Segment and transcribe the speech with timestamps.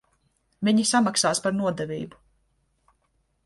[0.69, 2.23] Viņi samaksās par nodevību.